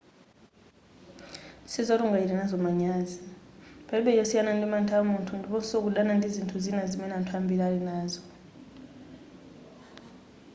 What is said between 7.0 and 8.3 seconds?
anthu ambiri ali nazo